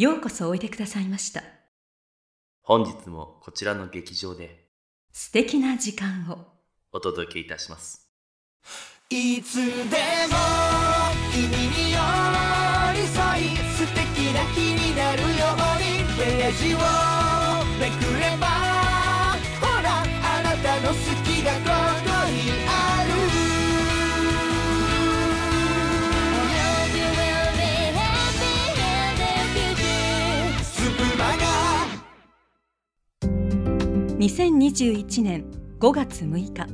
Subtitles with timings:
[0.00, 1.42] ようこそおいでくださいました。
[2.62, 4.64] 本日もこちらの劇場で
[5.12, 6.38] 素敵な時間を。
[6.90, 8.10] お届けいたします。
[9.10, 9.66] いつでも
[11.34, 11.98] 君に寄
[12.94, 15.28] り添い素敵な日になるよう
[15.84, 15.90] に。
[16.16, 16.78] ページを
[17.78, 18.46] めくれば
[19.60, 20.94] ほらあなたの好
[21.24, 21.89] きがここ
[34.20, 35.46] 2021年
[35.78, 36.66] 5月6日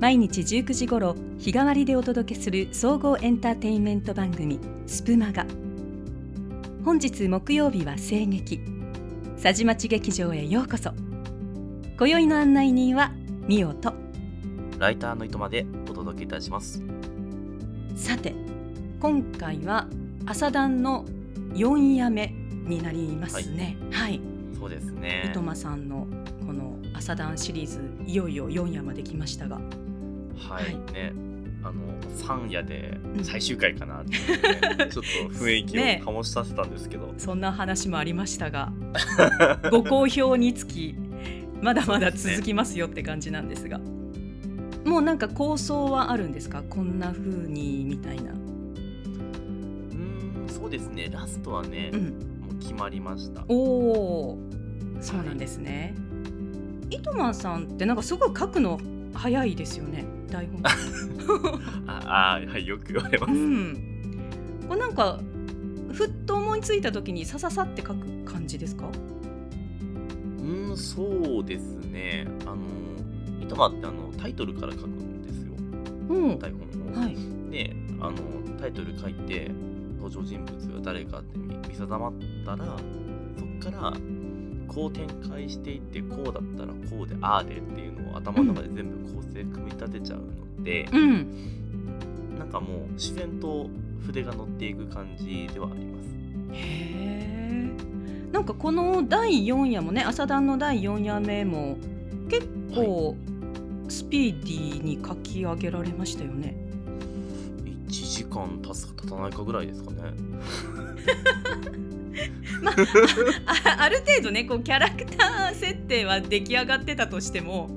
[0.00, 5.46] 毎日19時頃日替わりでお届けする総合エンターテインメント番組スプマガ。
[6.84, 8.60] 本日木曜日は声劇。
[9.40, 10.90] 佐治町劇場へようこそ。
[11.98, 13.12] 今宵の案内人は
[13.46, 13.94] ミオと。
[14.80, 16.82] ライターの糸までお届けいたします。
[17.94, 18.34] さて
[18.98, 19.86] 今回は
[20.26, 21.04] 朝団の
[21.52, 22.34] 4夜目
[22.66, 23.76] になりますね。
[23.92, 24.20] はい、
[24.58, 25.28] そうですね。
[25.30, 26.08] 糸間さんの
[27.06, 29.56] この朝団シリーズいよいよ4夜まで来ましたが。
[29.56, 29.62] は
[30.60, 30.74] い、はい。
[30.92, 31.12] ね。
[31.62, 31.80] あの
[32.16, 33.24] 3夜でうん。
[33.24, 34.42] 最終回かなっていう
[34.76, 36.02] ね、 ちょっと雰囲気をね。
[36.04, 38.72] 醸しさせたんですけど、そんな話もありましたが。
[39.70, 40.96] ご好評につき
[41.62, 43.78] まだまだ続きますよって感じなんですが。
[44.84, 46.64] もうなんか構想はあるんですか？
[46.68, 48.32] こんな風にみたいな。
[48.32, 51.08] うーんそうですね。
[51.12, 52.00] ラストはね、うん。
[52.00, 52.08] も
[52.52, 53.44] う決まりました。
[53.48, 54.38] おお
[55.00, 56.05] そうなんですね、イト
[57.14, 58.78] マンさんってなんかすごい書くの
[59.14, 60.60] 早いですよね台本。
[61.86, 63.76] ああーはいよく言われます、うん。
[64.68, 65.18] これなんか
[65.92, 68.86] ふっと思いついた時にさささって書く感じですか？
[68.86, 72.26] うーんそうですね。
[72.44, 72.56] あの
[73.40, 75.54] 糸間ってあのタイトルから書くんですよ。
[76.10, 76.38] うん。
[76.38, 76.60] 台本
[76.92, 77.16] を、はい。
[77.50, 78.16] であの
[78.60, 79.50] タイトル書いて
[79.98, 82.12] 登場人物が誰かって見見定まっ
[82.44, 82.76] たら
[83.38, 83.92] そっから
[84.68, 91.56] こう展開していってこうだったらこうでああでっていうのを頭の中で全部構成組み立てちゃうので、うん。
[92.38, 93.68] なんかもう自然と
[94.04, 96.08] 筆が乗っていく感じではあります。
[96.52, 97.70] へえ
[98.32, 101.76] なんかこの第4夜もね朝団の第4夜目も
[102.28, 103.16] 結構
[103.88, 106.54] スピーディーに書き上げられましたよね。
[107.64, 109.96] 1時間経つか経たないかぐらいですかね
[112.62, 112.74] まあ、
[113.78, 117.68] あ ある程度ねこうキャラクター設定は出来上がってたとしても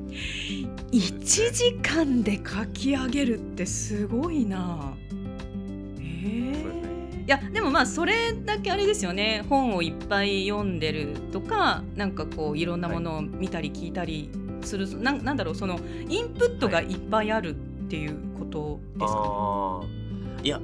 [0.91, 4.93] 1時間で書き上げるってすごいな。
[5.99, 6.53] え
[7.25, 9.45] いやでもまあそれだけあれですよね。
[9.49, 14.29] 本をいっぱい読んでるとかなんかこういろんなものを見たり聞いたり
[14.61, 15.79] する、なんなんだろうその
[16.09, 19.19] インプットがいっぱいあるっていうことですか？
[19.19, 19.19] ね。
[19.27, 20.59] ああいや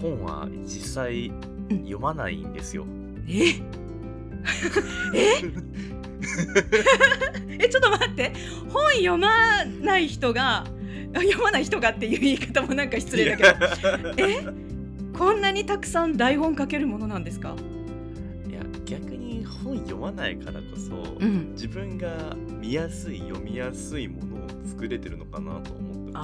[0.00, 1.28] 本は実際
[1.70, 1.78] うん。
[1.82, 2.84] 読まないんですよ、
[3.28, 3.48] え？
[5.14, 5.42] え？
[7.58, 8.32] え ちょっと待って。
[8.72, 10.58] 本読まない人が
[11.14, 13.50] あ読まない人がっていう言い方もなんか失礼だけど。
[14.16, 14.46] え？
[15.16, 17.54] こんなにたくさん台本書けるものなんですか？
[18.48, 21.52] いや逆に本読まないからこそ、うん。
[21.52, 26.20] 自分が見やすい読みやすいものを作れてるのかなと思ってま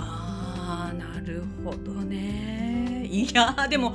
[0.90, 3.06] あーなるほどね。
[3.10, 3.94] いやでも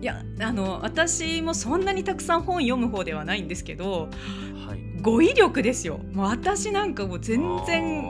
[0.00, 5.02] いやあの私もそんなにたくさん本読む方ではないんですけどすはい。
[5.02, 6.00] 語彙力ですよ。
[6.12, 8.04] もう私なんかもう全然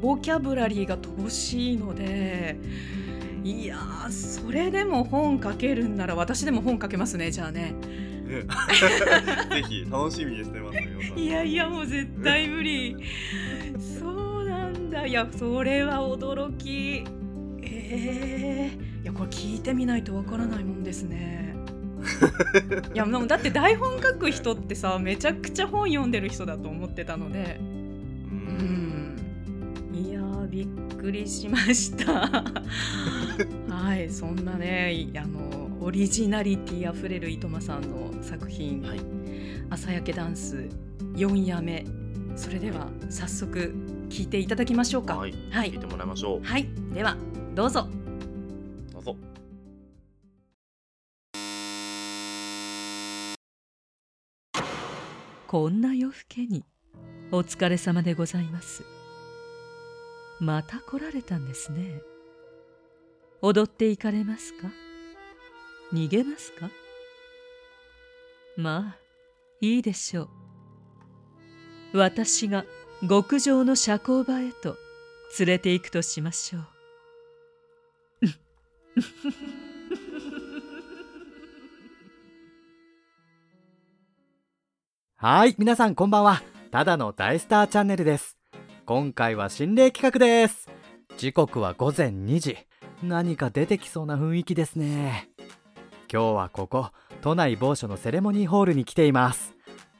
[0.00, 2.58] ボキャブラリーが乏しいので
[3.44, 7.74] いやーそれでも本書けるんなら私でも本書けますねじゃあね。
[8.28, 8.42] ね。
[9.50, 10.70] ぜひ楽しみにしてま
[11.16, 12.96] いやいやもう絶対無理。
[14.00, 15.06] そうなんだ。
[15.06, 17.04] いやそれは驚き。
[17.62, 21.56] えー、いやこれ聞いてみないとわからないもんですね。
[22.94, 27.58] いやもうだって台本書く人ってさめちゃくちゃ本読んでる人だと思ってたので。
[27.60, 29.16] ううん。
[29.92, 30.66] んいやーびっ
[30.96, 32.44] くりしました。
[33.68, 38.82] はいそんなねいあのオリジナリティあふれる糸間さんの作品。
[38.82, 39.00] はい
[39.70, 40.66] 「朝焼けダンス
[41.16, 41.84] 4夜目」
[42.36, 43.74] それでは早速
[44.08, 45.16] 聞いていただきましょうか。
[45.16, 45.34] はい。
[45.50, 45.72] はい。
[45.72, 46.40] 聞いてもらいましょう。
[46.46, 46.68] はい。
[46.94, 47.16] では
[47.54, 47.88] どうぞ
[49.12, 49.16] ぞ
[55.46, 56.64] こんな夜更けに
[57.30, 58.82] お疲れ様でございます。
[60.40, 62.00] また来られたんですね。
[63.40, 64.68] 踊っていかれますか？
[65.92, 66.70] 逃げますか？
[68.56, 68.98] まあ
[69.60, 70.28] いいでしょ
[71.94, 71.98] う。
[71.98, 72.64] 私が
[73.08, 74.76] 極上の社交場へと
[75.38, 76.77] 連れて行くとしましょう。
[85.16, 86.42] はい、皆さんこんばんは。
[86.70, 88.36] ただの大スターチャンネルです。
[88.86, 90.68] 今回は心霊企画です。
[91.16, 92.56] 時刻は午前2時。
[93.02, 95.28] 何か出てきそうな雰囲気ですね。
[96.12, 96.90] 今日はここ、
[97.20, 99.54] 都内某所のセレモニーホールに来ています。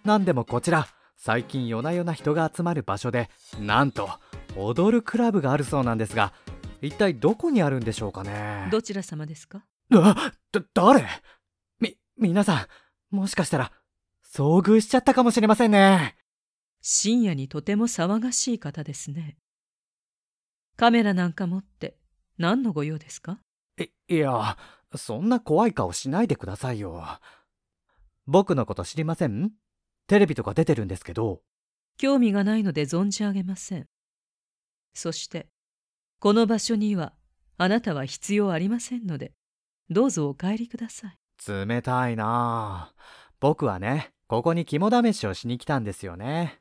[0.05, 3.31] なんでもこちら、最近夜な夜な人が集まる場所で、
[3.61, 4.09] なんと、
[4.57, 6.33] 踊るクラブがあるそうなんですが、
[6.81, 8.69] 一体どこにあるんでしょうかね？
[8.71, 9.65] どちら様ですか？
[9.93, 11.07] あ、だ、誰？
[11.81, 12.69] み、皆さ
[13.11, 13.73] ん、もしかしたら、
[14.33, 16.17] 遭遇しちゃったかもしれませんね。
[16.81, 19.37] 深夜にとても騒がしい方ですね。
[20.77, 21.97] カメラなんか持って
[22.37, 23.41] 何のご用ですか？
[23.81, 24.57] い、いや、
[24.95, 27.05] そんな怖い顔しないでくださいよ。
[28.27, 29.51] 僕のこと知りません？
[30.07, 31.41] テレビとか出てるんですけど。
[31.97, 33.89] 興味がないので存じ上げません。
[34.95, 35.49] そして、
[36.21, 37.13] この場所には
[37.59, 39.33] あなたは必要ありませんので、
[39.91, 41.19] どうぞお帰りください。
[41.67, 42.95] 冷たいなあ
[43.41, 46.61] 僕はね、ここに肝試しをしに来たんですよね。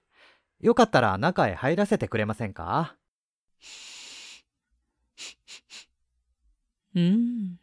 [0.60, 2.96] よかったら中へ入らせてくれませんか？
[6.96, 7.60] うーん、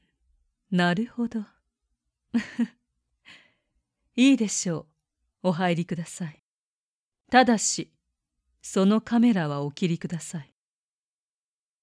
[0.70, 1.44] なるほど。
[4.16, 4.86] いいでしょ
[5.42, 5.48] う。
[5.48, 6.42] お入りください。
[7.30, 7.92] ただし、
[8.62, 10.53] そのカメラはお切りください。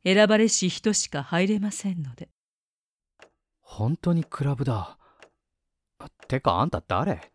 [0.03, 2.29] 選ばれし人しか入れませんので。
[3.61, 4.97] 本当にクラブだ。
[6.27, 7.31] てかあんた誰？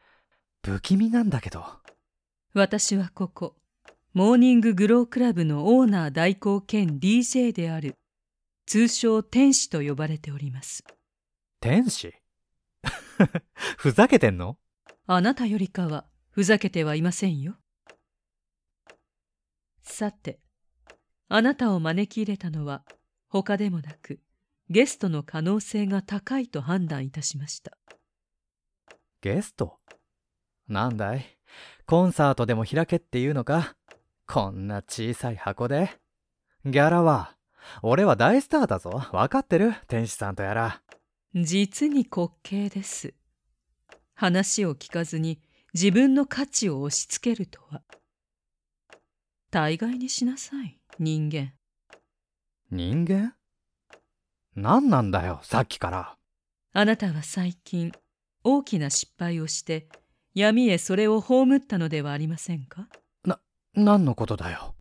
[0.63, 1.65] 不気味なんだけど。
[2.55, 3.57] 私はここ、
[4.15, 7.95] モーニンググロークラブのオーナー代行兼 DJ である、
[8.67, 10.83] 通称天使と呼ばれております。
[11.61, 12.13] 天使？
[13.79, 14.59] ふざけてんの？
[15.07, 17.57] あなたよりかはふざけてはいませんよ。
[19.83, 20.41] さて、
[21.29, 22.85] あなたを招き入れたのは
[23.29, 24.21] 他でもなく
[24.71, 27.77] ゲストの可能性が高いと判断いたしました。
[29.21, 29.79] ゲスト？
[30.69, 31.25] なんだい？
[31.87, 33.77] コンサートでも開けっていうのか？
[34.27, 35.91] こんな小さい箱で？
[36.65, 37.37] ギャラは
[37.83, 38.91] 俺は大スターだぞ。
[39.13, 39.75] わかってる？
[39.89, 40.83] 天使さんとやら。
[41.35, 43.15] 実に滑稽です。
[44.15, 45.41] 話を聞かずに
[45.75, 47.83] 自分の価値を押し付けるとは。
[49.51, 51.53] 大概にしなさい、人間。
[52.71, 53.35] 人間？
[54.55, 56.17] 何なんだよ、さっきから。
[56.73, 57.93] あなたは最近
[58.43, 59.89] 大きな失敗をして
[60.35, 62.89] 闇へそれを葬ったのではありませんか？
[63.75, 64.75] 何のことだよ。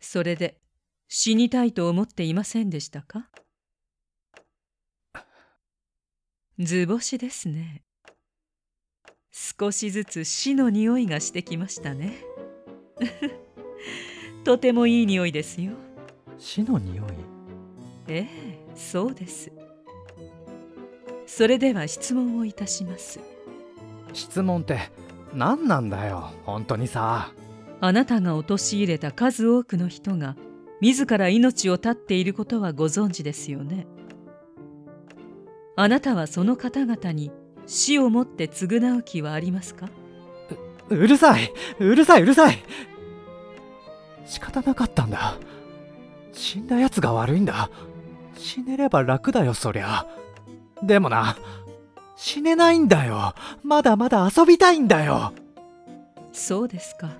[0.00, 0.58] それで
[1.08, 3.30] 死にたいと思っていませんでしたか？
[6.58, 7.84] 図星ですね。
[9.30, 12.14] 少しずつ死の匂いがしてきましたね。
[14.48, 15.72] とてもいい匂いですよ。
[16.38, 17.06] 死の匂い？
[18.06, 18.26] ええ、
[18.74, 19.52] そうです。
[21.26, 23.20] それでは質問をいたします。
[24.14, 24.90] 質問って
[25.34, 27.30] 何なんだよ、本当にさ。
[27.82, 30.34] あなたが陥れた数多くの人が
[30.80, 33.86] 自ら命を絶っていることはご存知ですよね。
[35.76, 37.30] あなたはその方々に
[37.66, 39.90] 死をもって償う気はありますか？
[40.88, 42.56] うるさいうるさいうるさい
[44.28, 45.36] 仕方なかったんだ。
[46.32, 47.70] 死んだ奴が悪いんだ。
[48.36, 50.06] 死ねれば楽だよ、そりゃ。
[50.82, 51.36] でもな、
[52.14, 53.34] 死ねないんだよ。
[53.64, 55.32] まだまだ遊びたいんだよ。
[56.32, 57.10] そうですか。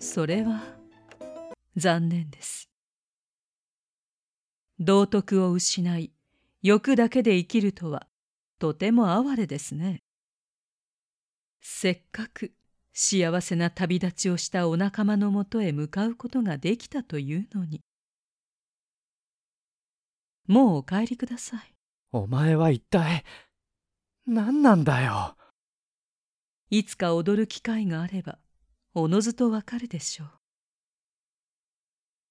[0.00, 0.62] それは
[1.76, 2.68] 残念です。
[4.78, 6.12] 道徳を失い、
[6.62, 8.08] 欲だけで生きるとは
[8.58, 10.02] とても哀れですね。
[11.60, 12.52] せっかく
[12.94, 17.80] 幸せな旅立ちをしたお仲間のもとへ向かうことができたというのに。
[20.46, 21.74] もうお帰りください。
[22.10, 23.24] お前は一体、
[24.26, 25.36] 何なんだよ。
[26.68, 28.38] いつか踊る機会があれば、
[28.94, 30.30] おのずとわかるでしょう。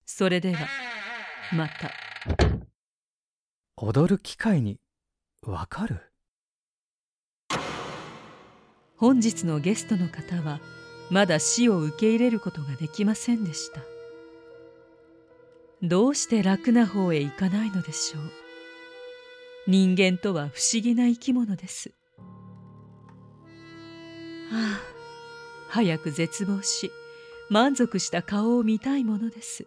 [0.06, 0.68] それでは、
[1.56, 1.92] また。
[3.78, 4.80] 踊る機会に、
[5.42, 6.11] わかる？
[9.02, 10.60] 本日のゲストの方は
[11.10, 13.82] まだ死を受け入れることができませんでした。
[15.82, 18.22] どうして楽な方へ行かないのでしょう。
[19.66, 21.92] 人間とは不思議な生き物です。
[24.52, 24.82] はあ
[25.70, 26.92] 早く絶望し
[27.50, 29.66] 満足した顔を見たいものです。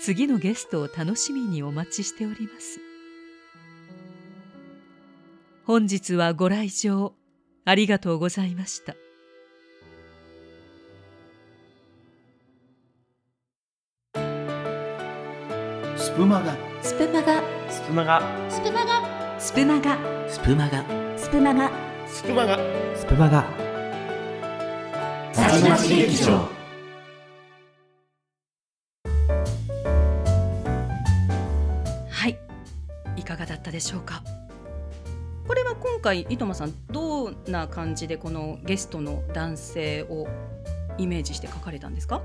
[0.00, 2.80] 次のゲストを楽しみにお待ちしております。
[5.64, 7.19] 本日はご来場
[7.70, 8.96] ありがとうございました。
[15.96, 16.56] スプマガ。
[16.82, 17.40] スプマガ。
[17.70, 19.00] スプマがスプマガ。
[19.38, 19.96] スプマガ。
[20.28, 20.84] スプマガ。
[21.16, 21.70] スプマガ。
[22.08, 22.58] スプマガ。
[22.96, 23.44] スプマが
[25.32, 26.48] さちまち劇場
[32.10, 32.36] はい。
[33.14, 34.24] いかがだったでしょうか？
[35.50, 40.28] これは今回いとまさんどんな感じでこのゲストの男性を
[40.96, 42.22] イメージして書かれたんですか？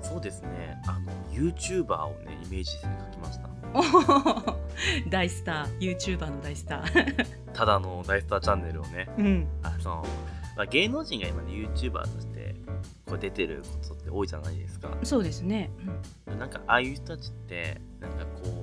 [0.00, 0.80] そうですね。
[0.86, 3.50] あの YouTuber をねイメージして書きました。
[5.10, 7.26] 大スター YouTuber の大スター。
[7.52, 9.10] ただの大スターチャンネルをね。
[9.18, 9.46] うん。
[9.62, 10.02] あの、
[10.56, 12.54] まあ、芸能人が今ね YouTuber として
[13.04, 14.88] こう出てることって多いじゃないですか。
[15.02, 15.70] そうですね、
[16.38, 18.57] なんかああいう人たちってなんかこう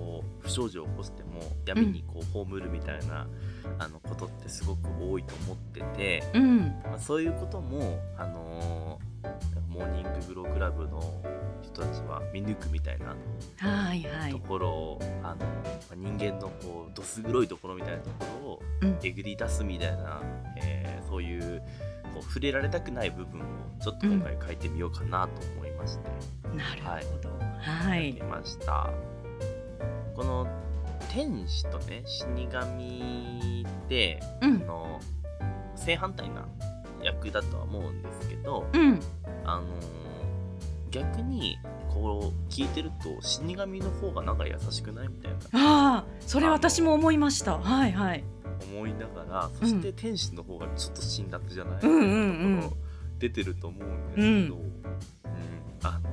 [0.45, 3.27] 不祥事を起こしても闇にこう葬るみたいな、
[3.79, 6.43] あのことってすごく多いと思ってて、うん。
[6.43, 9.05] うんまあ、そういうこともあのー
[9.67, 11.01] モーニンググロークラブの
[11.61, 13.07] 人たちは見抜くみたいな
[13.57, 14.31] はいはい。
[14.31, 15.45] ところを、あのま
[15.91, 18.97] あ人間のこうどす黒いところみたいなところをうん。
[19.03, 20.21] えぐり出すみたいな、
[20.57, 21.61] えーそういう
[22.13, 23.43] こう触れられたくない部分を
[23.81, 26.09] ちょっと今回書いてみようかなと思いまして、
[26.55, 27.29] なるほど。
[27.59, 28.89] はい、書きました。
[31.15, 34.55] 天使とね死神って、うん。
[34.55, 34.99] あの
[35.77, 36.45] 正反対な
[37.01, 38.99] 役だとは思うんですけど、うん。
[39.45, 39.65] あの
[40.91, 41.57] 逆に
[41.89, 45.37] こう聞いてると死神の方がなんか優しくないみたいな。
[45.53, 47.59] ああそれ私も思いました。
[47.59, 48.23] はいはい。
[48.73, 52.05] 思いながらそして天使の方がちょっと辛辣じゃない、うんうんうん。
[52.09, 52.81] みたいなところ
[53.19, 54.73] 出てると思うんですけど、うん。
[55.83, 56.09] あの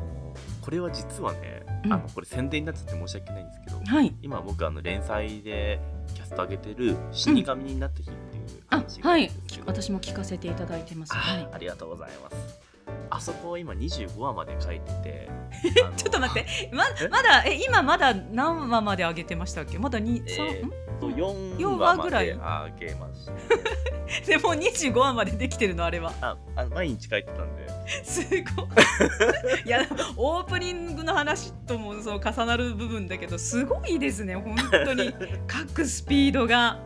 [0.61, 4.15] これは実はね、うんあのこれ宣伝になっちゃって申し訳ないんですけど、はい。
[4.23, 5.81] 今僕あの連載で
[6.15, 9.31] キャスト上げてる「死神になった日」っていうあ話があはい。
[9.67, 11.15] 私も聞かせていただいてます。
[11.15, 11.43] はい。
[11.45, 12.62] あありがとうございます
[13.15, 15.29] あそこ今25話まで書いてて
[15.99, 16.71] ちょっと待って。
[16.73, 17.09] まえ？
[17.09, 19.79] まだえ今まだ何話まで上げてましたっけ？
[19.79, 20.71] まだ2、え三ーん？
[20.99, 22.27] と4四話ぐらい。
[22.27, 23.33] で上げました。
[24.27, 26.13] でも25話までできてるのあれは。
[26.23, 27.69] ああ毎日書いてたんで。
[28.03, 28.41] すごい。
[29.67, 29.81] いや
[30.17, 35.13] オープニングの話ともそう重なる部分だけどすごいですね本当に。
[35.51, 36.81] 書くスピードが。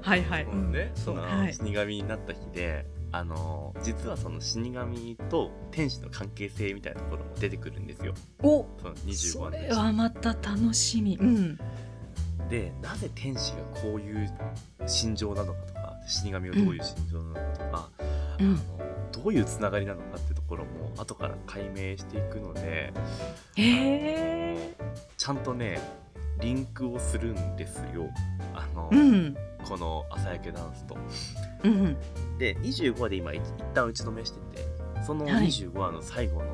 [0.00, 1.52] はいはい、ね、そのはい。
[1.52, 8.14] 死神になった日で、あの実はその死神と天使の関係性みたいなところも出てくるんですよ。
[8.42, 11.16] おその25そ話のうちれはまた楽しみ。
[11.16, 11.58] うん。
[12.48, 14.30] で、なぜ天使がこういう
[14.86, 17.90] 心情なのかとか、死神はどういう心情なのかとか、
[18.38, 18.46] うん。
[18.46, 22.92] あのどういうつながりなのかってところも後から解明していくので、
[23.56, 24.76] へえ
[25.16, 25.80] ちゃんとね、
[26.40, 28.08] リンクをするんですよ。
[28.54, 29.36] あの、うん。
[29.64, 30.96] この朝焼けダンスと。
[31.64, 31.96] うん
[32.38, 33.44] で25話で今一一
[33.74, 34.64] 旦打ち止めしてて
[35.04, 35.46] そのはい。
[35.46, 36.46] 25話の最後の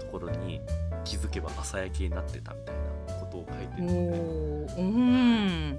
[0.00, 0.60] ところに
[1.04, 2.74] 気づけば朝焼けになってたみたい
[3.08, 5.78] なことを書いてるのでうん。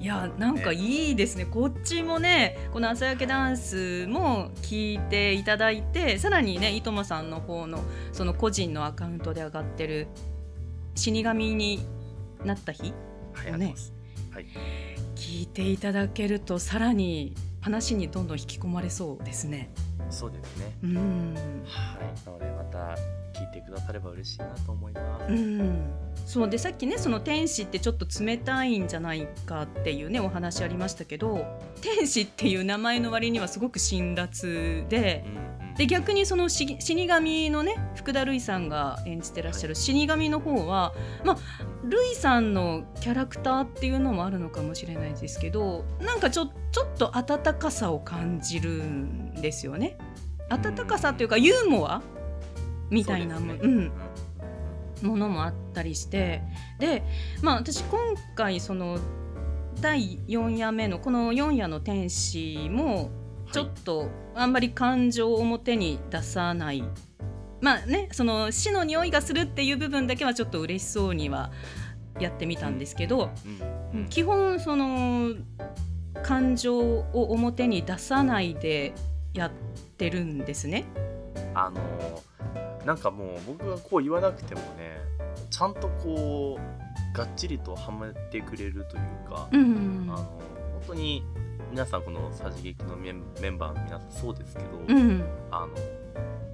[0.00, 1.44] いやなんかいいですね。
[1.44, 10.08] こっちもねこの朝焼けダンスも聞いていただいてさらにねいともさんの方のその個人のアカウントで上がってる
[10.94, 11.84] 死神に
[12.44, 12.82] なった日？
[12.82, 13.92] はいありがとうございます、
[14.32, 14.46] はい、
[15.14, 19.70] 聞いていただけるとさらに話にどんどん引き込まれそうですね。
[20.08, 20.76] そうですね。
[20.82, 21.34] うん。
[21.66, 22.26] はい。
[22.26, 22.96] なのでまた
[23.40, 25.90] 聞いてくだされば嬉しいなと思います、うん、
[26.26, 31.46] そうでさっきねその天使ってちょっと冷たいんじゃないかっていうねお話ありましたけど
[31.80, 40.92] 天使っていう名前の割にはすごく辛辣でうんうんで逆にその死死神のね福田類さんが演じてらっしゃる死神の方は
[41.24, 41.36] まあ
[41.84, 49.96] 類さんのキャラクターっていうのもあるのかもしれないですけどなんかちょちょっと温かさを感じるんですよね。
[50.50, 52.02] 温かさというかユーモア
[52.90, 53.90] みたいなも,、そうね。
[55.02, 56.42] うん、ものもあったりして
[56.78, 57.02] で
[57.42, 58.00] まあ私今
[58.34, 58.98] 回その
[59.80, 63.10] 第4夜目のこの4夜の天使も
[63.52, 66.84] ちょっとあんまり感情を表に出さない、
[67.60, 71.50] まあねその死の匂いがするっていう部分だけはちょっと嬉しそうには
[72.20, 75.34] やってみたんですけど、うんうん基本その
[76.22, 78.92] 感情を表に出さないで
[79.34, 79.50] やっ
[79.96, 80.84] てるんですね。
[81.54, 81.80] あの
[82.84, 84.98] なんかもう僕がこう言わなくてもね
[85.50, 91.22] ちゃんとこうがっちりとはめてくれるというか、うんあの本当に
[91.70, 95.24] 皆さんこのさじ劇のメンバーの皆さんそうですけど、うん。
[95.50, 95.74] あの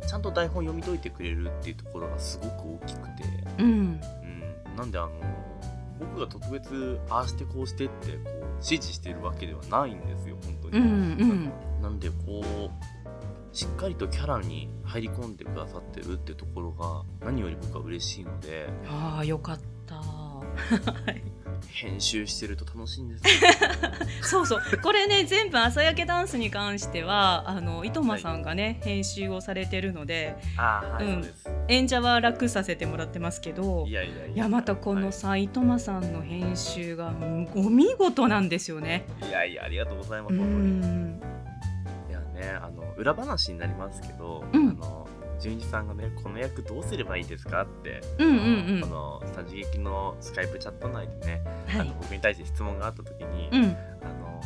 [0.06, 2.50] ちゃんと台本読み解いてくれるっていうところがすごく
[2.82, 3.24] 大きくて、
[3.58, 3.66] うん。
[3.68, 4.00] うん、
[4.76, 5.10] なんであの
[5.98, 11.52] 僕が特別ああしてこうしてってこう指示してるわけではないんですよ本当に、うんうん。
[11.82, 12.70] なんでこう
[13.56, 19.94] しっかりとキャラに入り込んでくださってるってところが何より僕は嬉しいのでああよかった。
[19.96, 20.42] は
[21.10, 21.22] い。
[21.68, 23.50] 編集してると楽しいんですよ。
[24.20, 24.60] そうそう。
[24.82, 31.18] これね全部朝焼けダンスに関してはあの糸間さんがね、編集をされてるのでああはい、
[31.68, 34.48] 演者は楽させてもらってますけどいやいやいやいや。
[34.50, 39.06] またこのさ、糸間さんの編集がうんお見事なんですよね。
[39.26, 40.32] いやいやありがとうございまう
[41.22, 41.35] す
[42.56, 44.70] あの裏話になりますけど、うん。
[44.70, 45.08] あの
[45.38, 48.80] 純一さんがねこの役どうすればいいですかって、うんうんうん。
[48.80, 51.80] このスタジ劇のスカイプチャット内でね、はい。
[51.80, 53.64] あの僕に対して質問があった時に、うん。
[53.64, 53.66] あ
[54.20, 54.40] の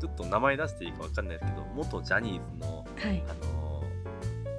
[0.00, 3.22] ちょっと名前出していいかわかんないですけど元ジャニーズのはい。
[3.28, 3.82] あの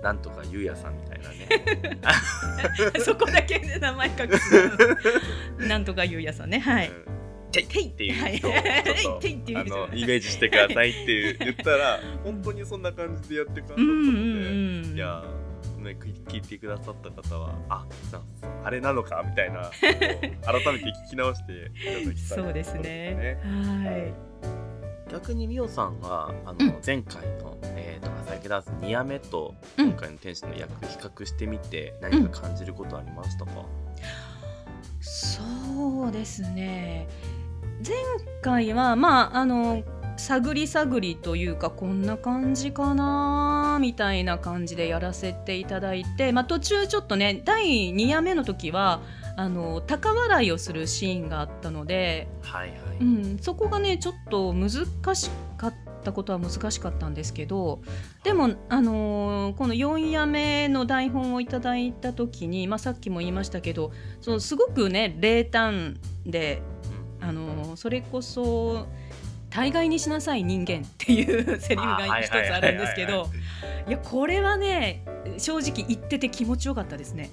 [0.01, 1.48] なんとかゆうやさんみたいなね。
[3.04, 4.72] そこだけで名前隠す
[5.68, 6.60] なんとかゆうやさんね。
[6.60, 6.89] はい。
[6.89, 7.17] うん
[7.51, 8.38] ていっていうはい。
[8.38, 14.96] 人をちょっとあ人のイメージしてくださいって言ったら 本当にそんな感じでやってくださったうんので、うんうん。
[14.96, 15.24] いや
[15.80, 18.22] ね聞聞いてくださった方はあさ
[18.63, 23.39] あれなのかみたいな改めて聞き直していただきたいそうですね。
[23.44, 24.13] は
[25.10, 26.75] 逆にみおさんはあの、うん。
[26.86, 33.56] 前回の、えー、と朝焼けダンス2夜目とうん今回の天使の役比較してみて何か感じることありましたか、い。
[35.00, 37.08] そうですね。
[37.86, 37.96] 前
[38.41, 39.84] 回はまああの
[40.17, 49.01] 探り探りというかこんな感じかなみたいな感じでやらせていただいて、まあ、途中ちょっとね第2夜目の時は
[49.36, 54.72] あの高笑いをするシーンがあったので、はいはい、うん、そこがねちょっと難
[55.15, 57.81] しかったことは難しかったんですけど
[58.24, 63.91] でも、あのーこの4夜目の台本をいただいた時に、まあ、さっきも言いましたけど
[64.22, 66.62] そのすごくね冷淡で、
[67.77, 68.88] それこそ
[69.51, 73.29] 大概にしなさい人間っていうセリフが一つあるんですけど
[73.88, 75.05] いやこれはね
[75.38, 77.29] 正直言ってて気持ちよかったですね。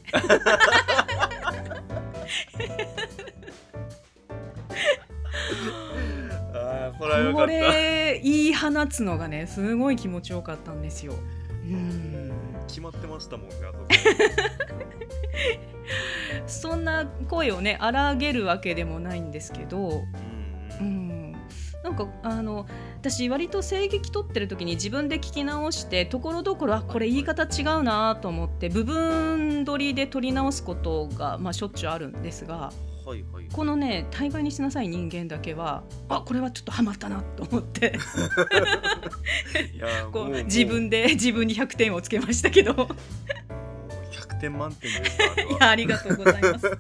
[7.35, 11.15] これ言い放つのがねすごい気持ちよかったんですよ。
[11.65, 12.33] うん
[12.69, 13.55] 決まってましたもんね
[16.47, 20.05] そんな声をね荒げるわけでもないんですけど、
[20.81, 21.35] うん。
[21.85, 22.67] なんかあの
[22.99, 32.73] 私割と声劇撮ってる時に自分で聞き直してところどころあこれ言い方違うなと思って部分取りで撮り直すことが、まあ、しょっちゅうあるんですが
[33.05, 37.99] はいはいこのね大概にしなさい人間だけはあこれはちょっとハマったなと思って。
[40.11, 42.73] こもうう自分で自分に100点をつけましたけど。
[42.73, 42.87] いもう
[44.11, 45.19] 100点満点です
[45.61, 46.71] あありがとうございます。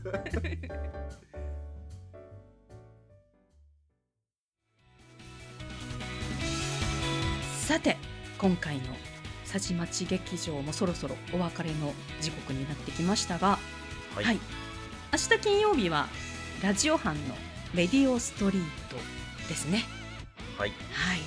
[7.64, 7.96] さて
[8.36, 8.82] 今回の
[9.50, 13.58] 佐治町劇場もそろそろお別れの時刻になってきましたが、
[14.14, 14.38] はい、はい。
[15.14, 16.08] 明日金曜日は
[16.62, 17.34] ラジオ班の
[17.74, 18.96] レディオストリート
[19.48, 19.84] ですね。
[20.58, 20.72] はい。
[20.92, 21.20] はい、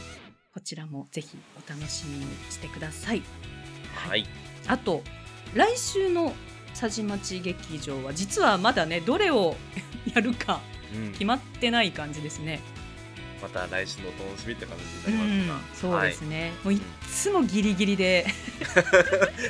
[0.54, 3.24] こちらもぜひお楽しみにしてください。
[3.96, 4.24] はい。
[4.68, 5.02] あと
[5.56, 6.34] 来週の
[6.80, 9.56] 佐治町劇場は実はまだねどれを
[10.14, 10.62] やるか
[10.96, 11.12] うん。
[11.14, 12.60] 決まってない感じですね。
[13.42, 16.52] また来週のお楽しみって感うじになりんますが、そうですね。
[16.64, 18.34] もういっつもギリギリではい、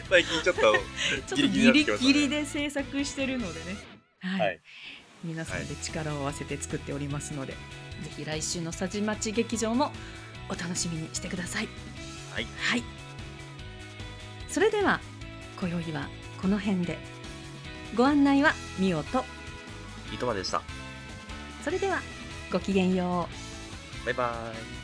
[0.10, 3.78] 最近ちょっとギリギリギリになってきましたねギリで制作してるのでね。
[4.20, 4.40] はい。
[4.40, 4.60] はい
[5.24, 7.58] 皆さんで力を合わせて作っておりますので、ぜ
[8.16, 9.92] ひ来週の佐治町劇場も
[10.48, 11.68] お楽しみにしてください。
[12.34, 12.84] はいはい。
[14.48, 15.02] それでは
[15.60, 16.08] 今宵は
[16.42, 16.98] この辺で
[17.96, 19.26] ご案内はみおと
[20.14, 20.62] 糸間でした
[21.64, 22.00] それでは
[22.52, 23.47] ごきげんよう。
[24.08, 24.77] バイバイ